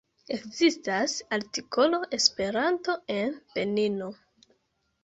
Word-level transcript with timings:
Ekzistas 0.35 1.13
artikolo 1.37 2.01
Esperanto 2.19 2.97
en 3.21 3.39
Benino. 3.55 4.11